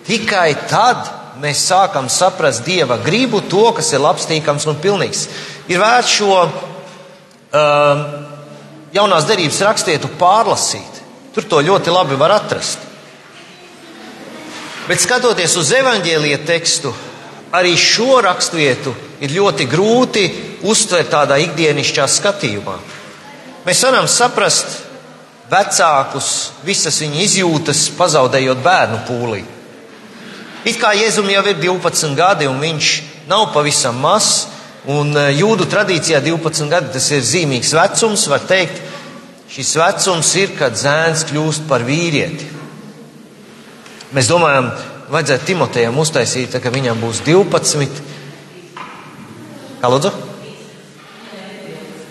tikai 0.08 0.54
tad 0.68 1.21
mēs 1.40 1.62
sākam 1.70 2.08
saprast 2.12 2.64
Dieva 2.66 2.98
gribu, 3.02 3.40
to, 3.48 3.64
kas 3.76 3.92
ir 3.92 4.02
labstīkams 4.04 4.66
un 4.68 4.80
pilnīgs. 4.82 5.26
Ir 5.72 5.80
vērts 5.80 6.16
šo 6.18 6.38
um, 6.42 8.02
jaunās 8.92 9.28
derības 9.28 9.60
rakstietu 9.68 10.10
pārlasīt. 10.20 11.00
Tur 11.32 11.46
to 11.48 11.62
ļoti 11.64 11.94
labi 11.94 12.18
var 12.20 12.36
atrast. 12.36 12.90
Bet 14.88 15.00
skatoties 15.00 15.54
uz 15.56 15.70
evaņģēlīja 15.78 16.42
tekstu, 16.44 16.92
arī 17.54 17.76
šo 17.78 18.18
raksturvietu 18.24 18.92
ir 19.22 19.36
ļoti 19.38 19.68
grūti 19.70 20.24
uztvert 20.68 21.12
tādā 21.14 21.38
ikdienišķā 21.44 22.08
skatījumā. 22.10 22.74
Mēs 23.62 23.82
varam 23.86 24.08
saprast 24.10 24.80
vecākus, 25.52 26.28
visas 26.66 26.98
viņa 27.02 27.20
izjūtas, 27.22 27.86
pazaudējot 27.96 28.62
bērnu 28.64 29.02
pūlī. 29.06 29.44
It 30.62 30.78
kā 30.78 30.92
Jēzum 30.94 31.26
jau 31.26 31.42
ir 31.50 31.58
12 31.58 32.14
gadi, 32.14 32.46
un 32.46 32.60
viņš 32.62 32.90
nav 33.30 33.48
pavisam 33.54 33.96
mazs, 33.98 34.46
un 34.86 35.10
e, 35.18 35.24
jūdu 35.40 35.66
tradīcijā 35.70 36.20
12 36.22 36.70
gadi 36.70 36.92
tas 36.94 37.08
ir 37.10 37.24
zīmīgs 37.26 37.72
vecums, 37.74 38.28
var 38.30 38.44
teikt, 38.46 38.78
šis 39.50 39.74
vecums 39.80 40.30
ir, 40.38 40.54
kad 40.58 40.78
zēns 40.78 41.26
kļūst 41.32 41.66
par 41.70 41.82
vīrieti. 41.86 42.46
Mēs 44.14 44.30
domājam, 44.30 44.70
vajadzētu 45.10 45.50
Timotejam 45.50 45.98
uztaisīt, 45.98 46.54
ka 46.62 46.70
viņam 46.70 47.02
būs 47.02 47.24
12. 47.26 48.02
Kā 49.82 49.90
lūdzu? 49.90 50.14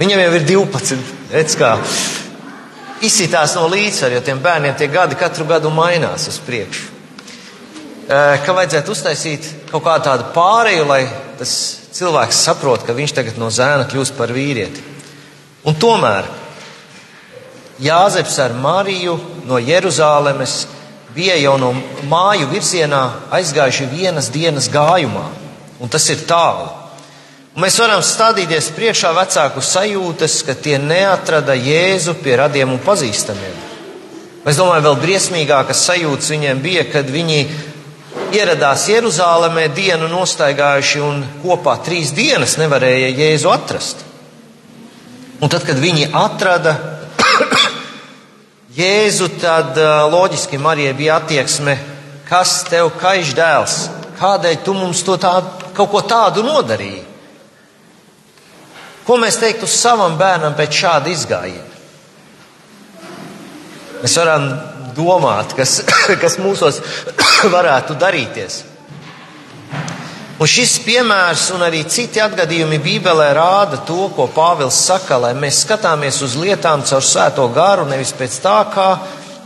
Viņam 0.02 0.26
jau 0.26 0.32
ir 0.36 0.48
12. 0.50 1.12
Redz, 1.32 1.56
kā 1.56 1.78
izsitās 3.06 3.56
no 3.56 3.70
līdzsvara, 3.72 4.18
jo 4.18 4.26
tiem 4.28 4.42
bērniem 4.44 4.76
tie 4.76 4.92
gadi 4.92 5.16
katru 5.16 5.48
gadu 5.48 5.72
mainās 5.72 6.28
uz 6.28 6.42
priekšu. 6.44 6.91
Ka 8.12 8.52
vajadzētu 8.52 8.92
uztaisīt 8.92 9.46
kaut 9.70 9.86
kādu 9.86 10.10
tādu 10.10 10.26
pāreju, 10.36 10.84
lai 10.90 11.06
tas 11.40 11.52
cilvēks 11.96 12.42
saprot, 12.44 12.84
ka 12.84 12.96
viņš 12.96 13.14
tagad 13.16 13.38
no 13.40 13.48
zēna 13.48 13.86
kļūst 13.88 14.18
par 14.18 14.34
vīrieti. 14.36 14.84
Un 15.64 15.78
tomēr 15.80 16.28
Jāzeps 17.82 18.36
ar 18.44 18.54
Mariju 18.54 19.16
no 19.48 19.58
Jeruzālēmes 19.58 20.58
bija 21.16 21.38
jau 21.40 21.56
no 21.58 21.72
māju 22.12 22.52
virzienā 22.52 23.02
aizgājuši 23.34 23.88
vienas 23.90 24.28
dienas 24.34 24.68
gājumā, 24.72 25.24
un 25.80 25.90
tas 25.90 26.06
ir 26.12 26.28
tālu. 26.28 26.68
Un 27.56 27.64
mēs 27.64 27.80
varam 27.82 28.04
stādīties 28.04 28.70
priekšā 28.76 29.16
vecāku 29.16 29.64
sajūtas, 29.64 30.38
ka 30.48 30.54
tie 30.56 30.78
neatrada 30.80 31.56
Jēzu 31.56 32.20
pie 32.22 32.38
radiem 32.44 32.76
un 32.76 32.84
pazīstamiem. 32.84 33.58
Es 34.48 34.58
domāju, 34.58 34.86
vēl 34.88 35.02
briesmīgākas 35.02 35.84
sajūtas 35.90 36.32
viņiem 36.34 36.62
bija, 36.64 36.86
kad 36.90 37.10
viņi 37.12 37.42
ieradās 38.36 38.88
Jeruzālēmē 38.90 39.68
dienu 39.76 40.08
nostaigājuši 40.12 41.04
un 41.06 41.22
kopā 41.44 41.78
trīs 41.86 42.14
dienas 42.16 42.58
nevarēja 42.62 43.12
Jēzu 43.18 43.52
atrast. 43.52 44.04
Un 45.42 45.50
tad, 45.50 45.66
kad 45.66 45.80
viņi 45.82 46.10
atrada, 46.16 46.76
Jēzu, 48.80 49.32
tad 49.42 49.80
loģiski 50.14 50.60
Marijai 50.62 50.94
bija 50.98 51.18
attieksme, 51.22 51.78
kas 52.30 52.62
tev 52.70 52.94
kaiš 53.02 53.34
dēls, 53.38 53.78
kādēļ 54.20 54.60
tu 54.66 54.76
mums 54.78 55.02
to 55.04 55.18
tādu, 55.20 55.72
kaut 55.76 55.92
ko 55.92 56.04
tādu 56.08 56.46
nodarīji? 56.46 57.04
Ko 59.08 59.18
mēs 59.20 59.40
teiktu 59.42 59.68
savam 59.68 60.14
bērnam 60.20 60.54
pēc 60.56 60.78
šāda 60.84 61.12
izgājiena? 61.12 61.68
Mēs 64.02 64.18
varam 64.18 64.46
domāt, 64.96 65.56
kas, 65.58 65.80
kas 66.24 66.38
mūsos 66.42 66.82
varētu 67.56 67.98
darīties. 68.00 68.66
Un 70.42 70.50
šis 70.50 70.80
piemērs 70.82 71.52
un 71.54 71.62
arī 71.62 71.84
citi 71.86 72.18
atgadījumi 72.18 72.80
Bībelē 72.82 73.28
rāda 73.38 73.78
to, 73.86 74.08
ko 74.16 74.26
Pāvils 74.34 74.80
saka, 74.88 75.20
lai 75.22 75.36
mēs 75.38 75.60
skatāmies 75.68 76.18
uz 76.26 76.34
lietām 76.42 76.82
caur 76.82 77.06
svēto 77.06 77.46
garu, 77.54 77.86
nevis 77.86 78.16
pēc 78.18 78.40
tā, 78.42 78.56
kā 78.74 78.88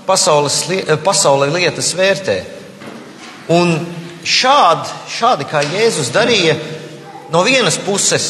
pasaules, 0.08 0.62
pasaulē 1.04 1.50
lietas 1.52 1.92
vērtē. 2.00 2.38
Un 3.52 3.76
šādi, 4.24 4.96
šādi 5.18 5.50
kā 5.52 5.66
Jēzus 5.68 6.14
darīja, 6.16 6.56
no 7.34 7.44
vienas 7.44 7.76
puses, 7.84 8.30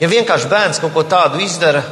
ja 0.00 0.08
vienkārši 0.08 0.48
bērns 0.48 0.80
kaut 0.80 0.96
ko 0.96 1.04
tādu 1.04 1.44
izdara, 1.44 1.82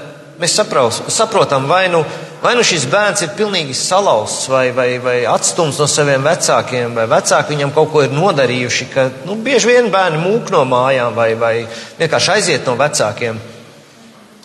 mēs 0.41 0.57
sapraus, 0.63 1.03
saprotam, 1.13 1.69
vai 1.69 1.91
nu 1.93 2.01
vai 2.42 2.54
nu 2.54 2.62
šis 2.66 2.87
bērns 2.90 3.25
ir 3.25 3.35
pilnīgi 3.38 3.75
salauzts, 3.75 4.47
vai, 4.50 4.71
vai, 4.75 4.88
vai 5.02 5.16
atstumts 5.28 5.80
no 5.80 5.88
saviem 5.90 6.23
vecākiem, 6.25 6.95
vai 6.95 7.07
vecāki 7.11 7.57
viņam 7.57 7.73
kaut 7.75 7.90
ko 7.92 8.04
ir 8.07 8.14
nodarījuši. 8.14 8.88
Ka, 8.92 9.09
nu, 9.26 9.37
bieži 9.42 9.73
vien 9.73 9.90
bērni 9.92 10.21
mūk 10.23 10.52
no 10.54 10.64
mājām, 10.68 11.16
vai, 11.16 11.33
vai 11.38 11.54
vienkārši 11.99 12.35
aiziet 12.37 12.68
no 12.68 12.76
vecākiem. 12.78 13.40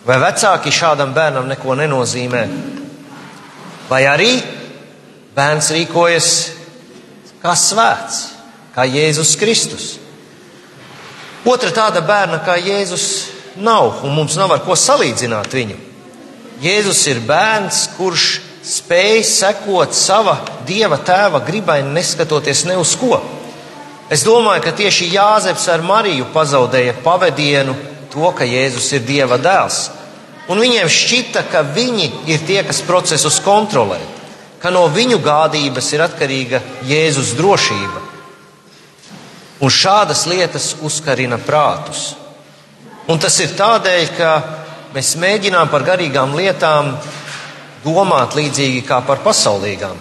Vai 0.04 0.18
vecāki 0.20 0.74
šādam 0.74 1.14
bērnam 1.16 1.48
neko 1.48 1.78
nenozīmē? 1.80 2.42
Vai 3.88 4.02
arī 4.08 4.32
bērns 5.36 5.70
rīkojas 5.76 6.30
kā 7.42 7.54
svēts, 7.56 8.20
kā 8.74 8.84
Jēzus 8.88 9.36
Kristus? 9.40 9.88
Otra 11.44 11.70
tāda 11.76 12.00
bērna 12.04 12.40
kā 12.44 12.56
Jēzus 12.56 13.08
nav, 13.60 14.00
un 14.04 14.14
mums 14.16 14.36
nav 14.40 14.52
ar 14.52 14.64
ko 14.64 14.76
salīdzināt 14.76 15.52
viņu. 15.54 15.93
Jēzus 16.64 17.02
ir 17.12 17.18
bērns, 17.28 17.82
kurš 17.98 18.38
spēj 18.64 19.18
sekot 19.28 19.92
sava 19.92 20.38
dieva 20.64 20.96
tēva 21.04 21.42
gribai, 21.44 21.82
neskatoties 21.84 22.64
ne 22.64 22.78
uz 22.80 22.94
ko. 22.96 23.18
Es 24.08 24.24
domāju, 24.24 24.62
ka 24.64 24.72
tieši 24.76 25.10
Jāzeps 25.12 25.66
ar 25.72 25.84
Mariju 25.84 26.30
pazaudēja 26.32 26.96
pavadienu 27.04 27.74
to, 28.12 28.30
ka 28.36 28.48
Jēzus 28.48 28.88
ir 28.96 29.04
dieva 29.04 29.36
dēls. 29.40 29.90
Un 30.48 30.60
viņiem 30.60 30.88
šķita, 30.92 31.44
ka 31.52 31.64
viņi 31.74 32.10
ir 32.32 32.42
tie, 32.48 32.60
kas 32.64 32.82
procesus 32.84 33.40
kontrolē, 33.44 34.00
ka 34.60 34.72
no 34.72 34.86
viņu 34.92 35.20
gādības 35.24 35.92
ir 35.92 36.04
atkarīga 36.04 36.60
Jēzus 36.88 37.32
drošība. 37.36 38.04
Un 39.64 39.72
šādas 39.72 40.24
lietas 40.28 40.74
uzkarina 40.84 41.36
prātus. 41.40 42.12
Un 43.08 43.20
tas 43.20 43.36
ir 43.40 43.52
tādēļ, 43.56 44.04
ka 44.16 44.30
mēs 44.94 45.14
mēģinām 45.18 45.70
par 45.72 45.84
garīgām 45.86 46.34
lietām 46.38 46.94
domāt 47.84 48.36
līdzīgi 48.38 48.84
kā 48.86 49.00
par 49.06 49.22
pasaulīgām. 49.24 49.98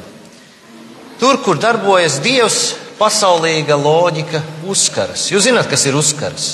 Tur, 1.19 1.39
kur 1.43 1.59
darbojas 1.61 2.19
Dievs, 2.23 2.59
pasaulīga 2.99 3.77
loģika 3.79 4.41
uzkaras. 4.69 5.25
Jūs 5.31 5.47
zināt, 5.47 5.69
kas 5.71 5.85
ir 5.89 5.97
uzkaras? 5.97 6.47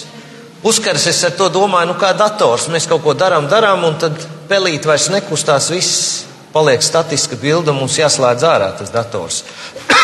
Uzkaras 0.63 1.05
es 1.08 1.22
ar 1.24 1.36
to 1.39 1.48
domāju, 1.51 1.91
nu 1.91 1.96
kā 2.00 2.12
dators. 2.17 2.67
Mēs 2.72 2.88
kaut 2.89 3.03
ko 3.03 3.15
darām, 3.17 3.48
darām, 3.51 3.84
un 3.88 4.00
tad 4.00 4.15
pelīt 4.50 4.88
vairs 4.88 5.10
nekustās, 5.13 5.69
viss 5.72 6.25
paliek 6.53 6.84
statiska 6.84 7.38
bilde, 7.39 7.75
mums 7.75 8.00
jāslēdz 8.00 8.48
ārā 8.48 8.72
tas 8.79 8.91
dators. 8.91 9.43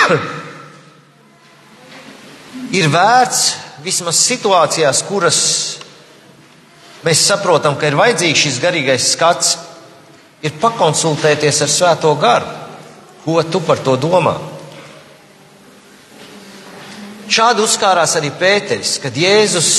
ir 2.79 2.91
vērts 2.91 3.41
vismaz 3.85 4.19
situācijās, 4.27 5.03
kuras 5.09 5.39
mēs 7.05 7.21
saprotam, 7.29 7.77
ka 7.77 7.88
ir 7.88 7.97
vajadzīgs 8.00 8.43
šis 8.47 8.59
garīgais 8.63 9.12
skats, 9.13 9.55
ir 10.45 10.57
pakonsultēties 10.62 11.62
ar 11.65 11.71
Svēto 11.71 12.12
garu. 12.19 12.50
Ko 13.25 13.41
tu 13.50 13.62
par 13.65 13.79
to 13.81 13.95
domā? 13.97 14.35
Šādi 17.25 17.63
uzkārās 17.65 18.13
arī 18.19 18.29
Pēteris, 18.38 19.00
kad 19.01 19.15
Jēzus 19.17 19.69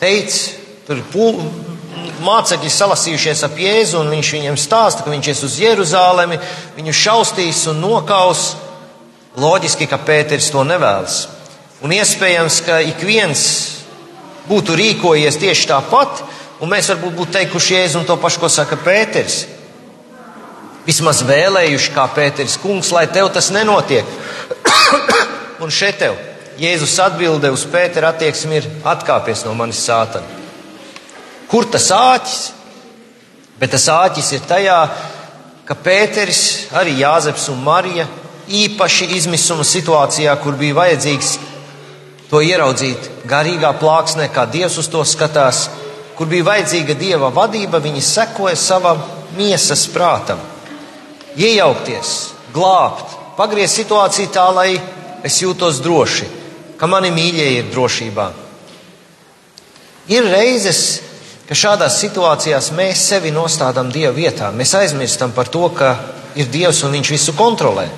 teica, 0.00 0.54
tur 0.86 1.02
mācekļi 2.22 2.70
salasījušies 2.72 3.44
ap 3.46 3.58
Jēzu, 3.60 4.00
un 4.00 4.10
viņš 4.14 4.32
viņiem 4.38 4.56
stāsta, 4.60 5.04
ka 5.04 5.12
viņš 5.12 5.28
ies 5.28 5.42
uz 5.44 5.58
Jeruzālemi, 5.60 6.40
viņu 6.78 6.94
šaustīs 6.96 7.66
un 7.72 7.82
nokaus. 7.84 8.52
Loģiski, 9.32 9.86
ka 9.88 9.96
Pēteris 9.96 10.50
to 10.52 10.60
nevēlas. 10.68 11.22
Un 11.82 11.92
iespējams, 11.96 12.58
ka 12.66 12.82
ik 12.84 13.00
viens 13.00 13.44
būtu 14.48 14.76
rīkojies 14.78 15.38
tieši 15.40 15.68
tāpat, 15.70 16.22
un 16.62 16.70
mēs 16.72 16.90
varbūt 16.92 17.16
būtu 17.18 17.36
teikuši 17.38 17.76
Jēzu 17.76 18.00
un 18.00 18.08
to 18.08 18.16
pašu, 18.20 18.42
ko 18.42 18.50
saka 18.52 18.78
Pēters. 18.80 19.42
Vismaz 20.86 21.22
vēlējuši, 21.26 21.92
kā 21.94 22.08
Pēters 22.14 22.58
kungs, 22.62 22.90
lai 22.94 23.06
tev 23.12 23.30
tas 23.34 23.52
nenotiek. 23.54 24.06
un 25.62 25.70
šeit 25.70 26.00
tev 26.02 26.18
Jēzus 26.60 26.98
atbilde 27.00 27.50
uz 27.54 27.64
Pētera 27.70 28.12
attieksmi 28.12 28.58
ir 28.60 28.68
atkāpies 28.84 29.46
no 29.46 29.54
manis 29.56 29.80
sātana. 29.86 30.40
Kur 31.48 31.66
tas 31.70 31.88
āķis? 31.92 32.42
Bet 33.60 33.72
tas 33.74 33.86
āķis 33.92 34.32
ir 34.36 34.44
tajā, 34.48 34.78
ka 35.68 35.76
Pēteris, 35.78 36.42
arī 36.74 36.96
Jāzeps 36.98 37.46
un 37.52 37.60
Marija 37.62 38.08
īpaši 38.50 39.08
izmisuma 39.16 39.64
situācijā, 39.66 40.34
kur 40.42 40.56
bija 40.58 40.76
vajadzīgs 40.80 41.36
to 42.32 42.40
ieraudzīt 42.40 43.10
garīgā 43.28 43.74
plāksnē, 43.76 44.30
kā 44.32 44.46
Dievs 44.48 44.78
uz 44.80 44.86
to 44.88 45.02
skatās, 45.04 45.66
kur 46.16 46.30
bija 46.30 46.46
vajadzīga 46.46 46.96
Dieva 46.96 47.28
vadība, 47.28 47.82
viņi 47.84 48.00
sekoja 48.00 48.56
savam 48.56 49.02
miesas 49.36 49.84
prātam. 49.92 50.40
Iejaukties, 51.36 52.12
glābt, 52.54 53.18
pagriezt 53.36 53.76
situāciju 53.76 54.30
tā, 54.32 54.46
lai 54.48 54.70
es 55.24 55.36
jūtos 55.44 55.82
droši, 55.84 56.30
ka 56.80 56.88
mani 56.88 57.12
mīļie 57.12 57.50
ir 57.58 57.68
drošībā. 57.74 58.26
Ir 60.16 60.24
reizes, 60.32 60.80
ka 61.48 61.56
šādās 61.56 62.00
situācijās 62.00 62.72
mēs 62.72 63.04
sevi 63.12 63.30
nostādām 63.34 63.92
Dieva 63.92 64.14
vietā. 64.16 64.48
Mēs 64.56 64.72
aizmirstam 64.80 65.36
par 65.36 65.52
to, 65.52 65.68
ka 65.76 65.92
ir 66.32 66.48
Dievs 66.48 66.80
un 66.88 66.96
Viņš 66.96 67.12
visu 67.12 67.36
kontrolē. 67.36 67.90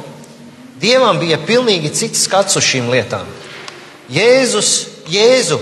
Dievam 0.83 1.23
bija 1.23 1.39
pilnīgi 1.39 1.95
cits 1.95 2.27
skats 2.27 2.59
uz 2.59 2.67
šīm 2.67 2.91
lietām. 2.91 3.31
Jēzus, 4.13 4.71
Jēzu 5.09 5.59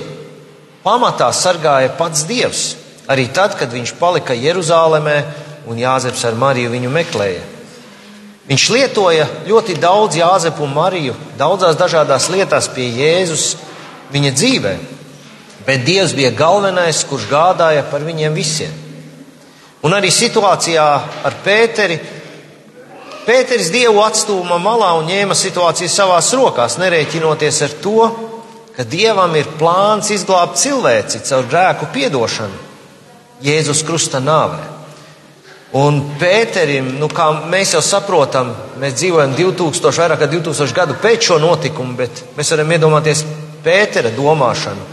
pamatā 0.82 1.28
sargāja 1.34 1.92
pats 1.98 2.24
Dievs, 2.26 2.62
arī 3.10 3.28
tad, 3.34 3.54
kad 3.58 3.70
viņš 3.70 3.94
palika 4.00 4.34
Jeruzālēmē 4.34 5.16
un 5.70 5.78
Jāzeps 5.78 6.24
ar 6.26 6.38
Mariju 6.38 6.72
viņu 6.72 6.90
meklēja. 6.90 7.42
Viņš 8.48 8.64
lietoja 8.74 9.28
ļoti 9.46 9.76
daudz 9.78 10.18
Jāzepu 10.18 10.66
un 10.66 10.74
Mariju 10.74 11.14
daudzās 11.38 11.78
dažādās 11.78 12.26
lietās 12.34 12.66
pie 12.74 12.88
Jēzus 12.90 13.52
viņa 14.12 14.32
dzīvē, 14.34 14.72
bet 15.66 15.84
Dievs 15.86 16.16
bija 16.18 16.32
galvenais, 16.34 17.04
kurš 17.06 17.28
gādāja 17.30 17.86
par 17.90 18.02
viņiem 18.02 18.34
visiem. 18.34 18.74
Un 19.82 19.94
arī 19.94 20.10
situācijā 20.14 20.88
ar 21.26 21.38
Pēteri 21.44 22.00
Pēteris 23.22 23.68
Dievu 23.70 24.00
atstūma 24.02 24.56
malā 24.58 24.88
un 24.98 25.06
ņēma 25.06 25.36
situāciju 25.38 25.86
savās 25.90 26.32
rokās, 26.34 26.74
nerēķinoties 26.82 27.60
ar 27.62 27.74
to, 27.78 28.06
ka 28.76 28.84
Dievam 28.88 29.34
ir 29.36 29.50
plāns 29.60 30.10
izglābt 30.14 30.60
cilvēci 30.60 31.22
caur 31.28 31.48
grēku 31.50 31.90
piedošanu 31.92 32.70
Jēzus 33.42 33.82
Krusta 33.86 34.20
nāvē. 34.22 34.62
Un 35.76 36.02
Pēterim, 36.20 36.90
nu, 37.00 37.08
kā 37.08 37.30
mēs 37.48 37.72
jau 37.72 37.80
saprotam, 37.84 38.50
mēs 38.80 38.98
dzīvojam 38.98 39.32
2000, 39.38 39.94
vairāk 40.02 40.20
kā 40.20 40.28
2000 40.28 40.76
gadu 40.76 40.98
pēc 41.00 41.30
šo 41.30 41.38
notikumu, 41.40 41.96
bet 41.96 42.24
mēs 42.36 42.52
varam 42.52 42.74
iedomāties 42.76 43.24
Pētera 43.64 44.12
domāšanu, 44.12 44.84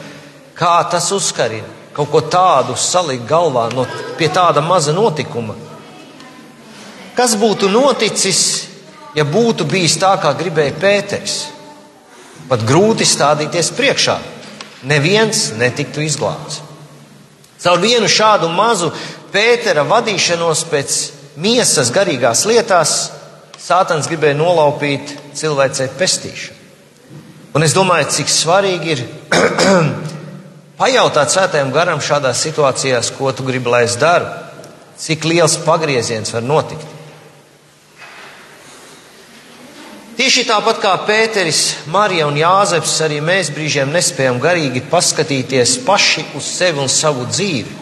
kā 0.55 0.77
tas 0.91 1.11
uzkarina 1.15 1.79
kaut 1.99 2.11
ko 2.13 2.21
tādu 2.31 2.77
salikt 2.79 3.25
galvā 3.27 3.65
no, 3.73 3.83
pie 4.15 4.29
tāda 4.31 4.61
maza 4.63 4.93
notikuma. 4.95 5.55
Kas 7.17 7.33
būtu 7.35 7.67
noticis, 7.67 8.41
ja 9.17 9.25
būtu 9.27 9.67
bijis 9.67 9.97
tā, 9.99 10.13
kā 10.21 10.31
gribēja 10.39 10.77
Pēters? 10.79 11.39
Pat 12.49 12.65
grūti 12.67 13.05
stādīties 13.07 13.71
priekšā. 13.77 14.17
Neviens 14.89 15.49
netiktu 15.59 16.03
izglābts. 16.05 16.63
Caur 17.59 17.81
vienu 17.83 18.07
šādu 18.07 18.49
mazu 18.55 18.91
Pētera 19.29 19.83
vadīšanos 19.85 20.63
pēc 20.71 20.99
miesas 21.37 21.91
garīgās 21.93 22.45
lietās, 22.49 22.93
Sātans 23.59 24.07
gribēja 24.07 24.37
nolaupīt 24.39 25.11
cilvēcei 25.35 25.89
pestīšanu. 25.99 26.55
Un 27.53 27.65
es 27.65 27.73
domāju, 27.75 28.07
cik 28.15 28.31
svarīgi 28.31 28.93
ir 28.93 29.01
pajautāt 30.79 31.33
svētajam 31.33 31.73
garam 31.75 31.99
šādās 32.01 32.39
situācijās, 32.45 33.11
ko 33.17 33.33
tu 33.35 33.43
gribi, 33.45 33.69
lai 33.73 33.83
es 33.87 33.97
daru, 33.99 34.29
cik 34.97 35.27
liels 35.27 35.57
pagrieziens 35.65 36.31
var 36.33 36.45
notikt. 36.45 36.98
Tieši 40.19 40.43
tāpat 40.49 40.81
kā 40.83 40.93
Pēteris, 41.07 41.61
Marija 41.87 42.25
un 42.27 42.35
Jāzeps, 42.35 42.97
arī 43.05 43.21
mēs 43.23 43.53
brīžiem 43.55 43.93
nespējam 43.95 44.41
garīgi 44.43 44.83
paskatīties 44.91 45.77
paši 45.85 46.25
uz 46.35 46.49
sevi 46.57 46.83
un 46.83 46.91
savu 46.91 47.23
dzīvi. 47.29 47.77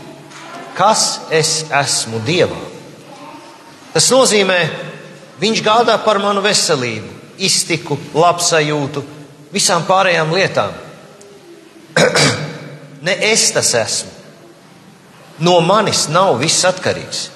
Kas 0.77 1.07
es 1.33 1.63
esmu 1.73 2.21
Dievā? 2.27 2.59
Tas 3.95 4.11
nozīmē, 4.13 4.59
Viņš 5.37 5.61
gādā 5.61 5.93
par 6.01 6.17
manu 6.21 6.41
veselību, 6.41 7.11
iztiku, 7.45 7.97
labsajūtu, 8.17 9.03
visām 9.53 9.85
pārējām 9.85 10.33
lietām. 10.33 10.73
ne 13.05 13.17
es 13.29 13.51
tas 13.53 13.69
esmu. 13.77 14.13
No 15.45 15.59
manis 15.61 16.07
nav 16.09 16.39
viss 16.41 16.65
atkarīgs. 16.65 17.27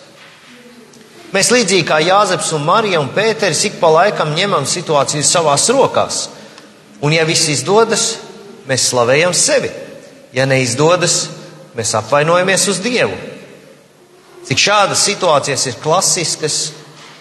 Mēs 1.32 1.48
līdzīgi 1.54 1.88
kā 1.88 2.02
Jāzeps 2.04 2.50
un 2.58 2.66
Marija 2.68 3.00
un 3.00 3.12
Pēteris 3.16 3.64
ik 3.70 3.78
pa 3.80 3.88
laikam 3.94 4.34
ņemam 4.36 4.66
situāciju 4.68 5.24
savās 5.24 5.70
rokās. 5.72 6.26
Un 7.02 7.16
ja 7.16 7.24
viss 7.26 7.48
izdodas, 7.50 8.18
mēs 8.68 8.90
slavējam 8.92 9.34
sevi. 9.36 9.72
Ja 10.36 10.44
neizdodas, 10.48 11.30
mēs 11.76 11.96
apvainojamies 11.98 12.68
uz 12.72 12.82
Dievu. 12.84 13.16
Cik 14.48 14.60
šādas 14.60 15.06
situācijas 15.08 15.66
ir 15.70 15.80
klasiskas 15.80 16.58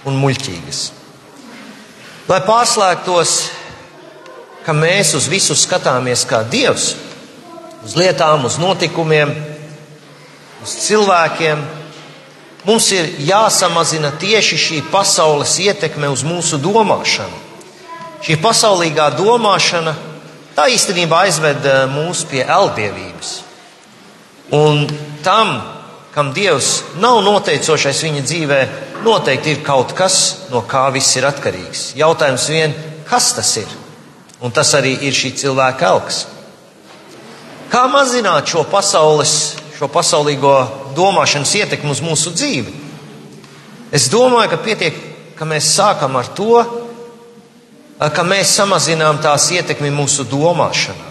un 0.09 0.18
muļķīgas. 0.18 0.83
Lai 2.31 2.40
pārslēgtos, 2.46 3.35
ka 4.66 4.75
mēs 4.75 5.14
uz 5.18 5.27
visu 5.31 5.55
skatāmies 5.59 6.27
kā 6.27 6.42
Dievs, 6.51 6.94
uz 7.87 7.94
lietām, 7.99 8.44
uz 8.49 8.59
notikumiem, 8.61 9.33
uz 10.64 10.75
cilvēkiem, 10.87 11.62
mums 12.66 12.90
ir 12.92 13.09
jāsamazina 13.25 14.12
tieši 14.20 14.59
šī 14.61 14.81
pasaules 14.92 15.57
ietekme 15.62 16.11
uz 16.12 16.25
mūsu 16.27 16.61
domāšanu. 16.61 17.46
Šī 18.20 18.37
pasaulīgā 18.42 19.11
domāšana 19.16 19.94
tā 20.57 20.66
īstenībā 20.75 21.25
aizved 21.27 21.64
eh, 21.64 21.85
mūs 21.88 22.27
pie 22.29 22.42
elddievības. 22.44 23.31
Un 24.57 24.83
tam, 25.25 25.55
kam 26.12 26.33
Dievs 26.35 26.96
nav 27.01 27.20
noteicošais 27.25 28.03
viņa 28.05 28.25
dzīvē, 28.27 28.61
noteikti 29.07 29.55
ir 29.55 29.62
kaut 29.64 29.94
kas, 29.96 30.16
no 30.51 30.64
kā 30.68 30.88
viss 30.92 31.16
ir 31.16 31.29
atkarīgs. 31.29 31.92
Jautājums 31.96 32.49
vien, 32.51 32.75
kas 33.09 33.31
tas 33.37 33.55
ir? 33.62 33.70
Un 34.40 34.53
tas 34.53 34.73
arī 34.77 34.96
ir 35.07 35.16
šī 35.16 35.33
cilvēka 35.38 35.88
elks. 35.94 36.25
Kā 37.70 37.85
mazināt 37.87 38.51
šo 38.51 38.64
pasaules, 38.66 39.55
šo 39.80 39.88
pasaulīgo 39.88 40.52
domāšanas 40.92 41.54
ietekmi 41.56 41.88
uz 41.94 42.02
mūsu 42.04 42.34
dzīvi? 42.36 42.72
Es 43.96 44.10
domāju, 44.12 44.50
ka 44.52 44.58
pietiek, 44.60 44.98
ka 45.38 45.46
mēs 45.48 45.70
sākam 45.72 46.18
ar 46.20 46.28
to, 46.36 46.58
ka 47.96 48.24
mēs 48.28 48.52
samazinām 48.58 49.22
tās 49.24 49.48
ietekmi 49.56 49.88
mūsu 49.94 50.28
domāšanā. 50.28 51.08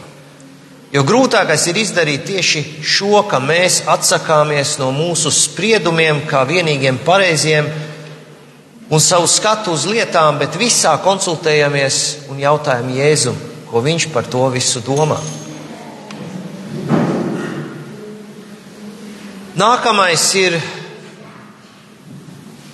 Jo 0.94 1.02
grūtākais 1.06 1.66
ir 1.70 1.82
izdarīt 1.82 2.24
tieši 2.30 2.64
šo, 2.86 3.24
ka 3.30 3.42
mēs 3.42 3.84
atsakāmies 3.90 4.78
no 4.82 4.92
mūsu 4.94 5.34
spriedumiem, 5.34 6.24
kā 6.30 6.46
vienīgiem 6.50 7.02
pareiziem, 7.06 7.66
un 8.90 9.02
savu 9.02 9.26
skatu 9.30 9.74
uz 9.74 9.90
lietām, 9.90 10.38
bet 10.38 10.62
visā 10.62 10.94
konsultējamies 11.02 12.30
un 12.30 12.42
jautājam 12.42 12.90
Jēzum, 12.94 13.38
ko 13.70 13.86
viņš 13.86 14.10
par 14.14 14.30
to 14.30 14.46
visu 14.54 14.86
domā. 14.86 15.18
Nākamais 19.60 20.26
ir 20.40 20.56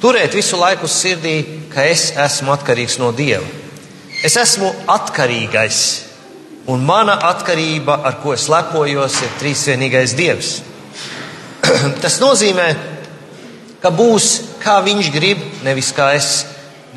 turēt 0.03 0.35
visu 0.37 0.59
laiku 0.61 0.89
sirdī, 0.91 1.37
ka 1.73 1.87
es 1.89 2.11
esmu 2.13 2.53
atkarīgs 2.53 2.99
no 3.01 3.09
Dieva. 3.15 3.45
Es 4.25 4.37
esmu 4.39 4.69
atkarīgais 4.93 5.79
Un 6.65 6.81
mana 6.81 7.19
atkarība, 7.29 7.99
ar 8.01 8.17
ko 8.23 8.33
es 8.33 8.47
lepojos, 8.49 9.19
ir 9.21 9.33
trīsvienīgais 9.37 10.15
Dievs. 10.17 10.55
Tas 12.01 12.17
nozīmē, 12.17 12.65
ka 13.83 13.91
būs 13.93 14.29
kā 14.63 14.79
Viņš 14.85 15.11
grib, 15.13 15.43
nevis 15.65 15.91
kā 15.93 16.09
es, 16.17 16.29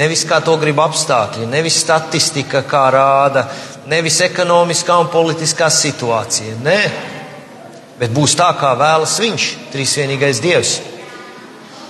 nevis 0.00 0.24
kā 0.28 0.40
to 0.44 0.54
grib 0.56 0.80
apstākļi, 0.80 1.50
nevis 1.52 1.82
statistika, 1.82 2.62
kā 2.64 2.86
rāda, 2.94 3.44
nevis 3.92 4.22
ekonomiskā 4.24 4.96
un 5.02 5.12
politiskā 5.12 5.68
situācija. 5.68 6.56
Nē, 6.64 6.80
bet 7.98 8.14
būs 8.14 8.36
tā, 8.38 8.52
kā 8.58 8.74
vēlas 8.78 9.18
Viņš, 9.20 9.48
trīsvienīgais 9.72 10.42
Dievs. 10.44 10.78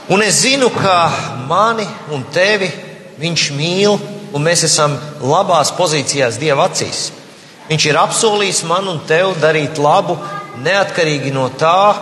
Un 0.08 0.22
es 0.24 0.42
zinu, 0.44 0.70
ka 0.72 1.10
mani 1.48 1.86
un 2.14 2.24
tevi 2.32 2.70
Viņš 3.18 3.44
mīl, 3.58 3.96
un 4.32 4.44
mēs 4.44 4.62
esam 4.68 4.94
labās 5.20 5.72
pozīcijās 5.74 6.38
Dieva 6.38 6.68
acīs. 6.68 7.08
Viņš 7.68 7.86
ir 7.90 7.98
apsolījis 8.00 8.62
man 8.68 8.86
un 8.88 9.00
tev 9.08 9.34
darīt 9.42 9.80
labu, 9.82 10.14
neatkarīgi 10.62 11.32
no 11.34 11.48
tā, 11.58 11.94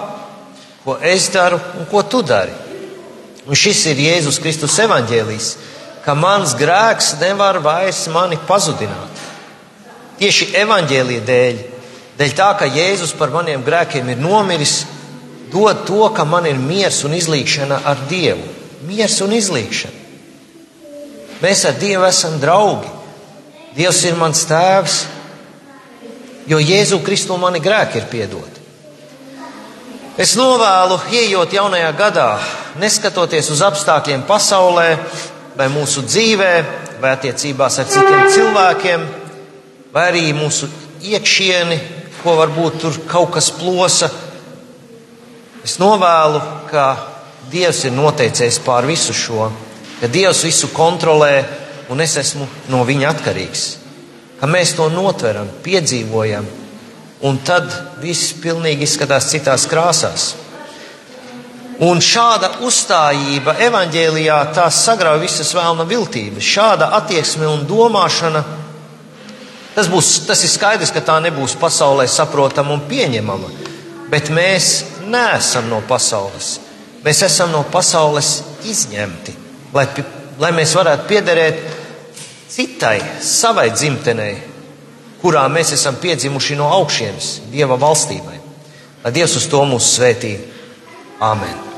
ko 0.84 0.98
es 1.02 1.30
daru 1.34 1.58
un 1.80 1.88
ko 1.90 2.02
tu 2.06 2.20
dari. 2.22 2.52
Un 3.46 3.58
šis 3.58 3.80
ir 3.90 4.02
Jēzus 4.02 4.38
Kristus 4.42 4.76
evaņģēlijs, 4.82 5.48
ka 6.04 6.14
mans 6.14 6.54
grēks 6.58 7.14
nevar 7.20 7.58
vairs 7.64 8.04
mani 8.14 8.38
pazudināt. 8.46 9.24
Tieši 10.20 10.52
evaņģēlīja 10.62 11.24
dēļ, 11.26 11.58
dēļ 12.18 12.34
tā, 12.36 12.50
ka 12.58 12.68
Jēzus 12.70 13.14
par 13.18 13.32
maniem 13.34 13.64
grēkiem 13.66 14.08
ir 14.12 14.20
nomiris, 14.22 14.84
dod 15.52 15.84
to, 15.88 16.08
ka 16.16 16.24
man 16.24 16.46
ir 16.48 16.58
miers 16.60 17.02
un 17.04 17.14
izlīkšana 17.16 17.82
ar 17.84 18.06
Dievu. 18.10 18.46
Miers 18.86 19.20
un 19.24 19.34
izlīkšana. 19.36 20.04
Mēs 21.42 21.64
ar 21.68 21.76
Dievu 21.80 22.06
esam 22.08 22.38
draugi. 22.40 22.92
Dievs 23.76 24.04
ir 24.08 24.16
mans 24.16 24.40
tēvs, 24.48 25.00
jo 26.48 26.58
Jēzu 26.62 27.02
Kristu 27.04 27.36
mani 27.36 27.60
grēki 27.60 28.00
ir 28.00 28.06
piedoti. 28.08 28.62
Es 30.16 30.32
novēlu, 30.38 30.96
ieejot 31.12 31.52
jaunajā 31.52 31.90
gadā, 31.98 32.30
neskatoties 32.80 33.50
uz 33.52 33.60
apstākļiem 33.66 34.22
pasaulē, 34.24 34.86
vai 35.56 35.66
mūsu 35.72 36.06
dzīvē, 36.08 36.52
vai 37.02 37.12
attiecībās 37.18 37.76
ar 37.82 37.90
citiem 37.90 38.24
cilvēkiem, 38.32 39.04
vai 39.92 40.06
arī 40.08 40.24
mūsu 40.36 40.70
iekšieni, 41.04 41.76
ko 42.26 42.34
varbūt 42.42 42.80
tur 42.82 42.98
kaut 43.06 43.30
kas 43.38 43.52
plosa. 43.54 44.10
Es 45.62 45.78
novēlu, 45.82 46.42
ka 46.70 46.88
Dievs 47.46 47.84
ir 47.86 47.94
noteicējis 47.94 48.58
pār 48.66 48.90
visu 48.90 49.14
šo, 49.14 49.48
ka 50.00 50.10
Dievs 50.10 50.42
visu 50.42 50.74
kontrolē 50.74 51.44
un 51.94 52.02
es 52.02 52.18
esmu 52.18 52.46
no 52.74 52.82
viņa 52.86 53.10
atkarīgs 53.14 53.66
ka 54.40 54.48
mēs 54.50 54.74
to 54.76 54.88
notveram, 54.92 55.48
piedzīvojam, 55.64 56.46
un 57.26 57.38
tad 57.44 57.70
viss 58.02 58.34
pilnīgi 58.42 58.84
izskatās 58.84 59.30
citās 59.32 59.64
krāsās. 59.70 60.34
Un 61.86 62.00
šāda 62.00 62.54
uzstājība 62.64 63.58
evaņģēlijā 63.66 64.36
tās 64.56 64.78
sagrauj 64.86 65.20
visas 65.20 65.50
vēlna 65.56 65.84
viltības. 65.88 66.44
Šāda 66.44 66.88
attieksme 66.96 67.48
un 67.48 67.66
domāšana, 67.68 68.40
tas, 69.76 69.90
būs, 69.92 70.12
tas 70.26 70.42
ir 70.44 70.50
skaidrs, 70.50 70.92
ka 70.94 71.04
tā 71.04 71.18
nebūs 71.22 71.56
pasaulē 71.60 72.08
saprotama 72.10 72.74
un 72.74 72.84
pieņemama. 72.88 73.52
Bet 74.10 74.30
mēs 74.34 74.70
neesam 75.06 75.68
no 75.70 75.82
pasaules. 75.86 76.56
Mēs 77.04 77.22
esam 77.26 77.52
no 77.54 77.62
pasaules 77.70 78.40
izņemti, 78.66 79.34
lai, 79.74 79.86
lai 80.42 80.50
mēs 80.56 80.72
varētu 80.74 81.06
piederēt 81.06 81.60
citai, 82.50 82.96
savai 83.22 83.68
dzimtenei, 83.74 84.34
kurā 85.22 85.44
mēs 85.52 85.76
esam 85.76 86.00
piedzimuši 86.02 86.58
no 86.58 86.72
augšienes, 86.80 87.30
Dieva 87.52 87.78
valstībai. 87.78 88.40
Lai 89.04 89.14
Dievs 89.14 89.38
uz 89.38 89.46
to 89.52 89.62
mūs 89.68 89.94
svētī. 89.98 90.34
Āmen! 91.22 91.75